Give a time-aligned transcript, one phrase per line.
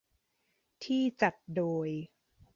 [0.83, 1.89] ที่จัดโดย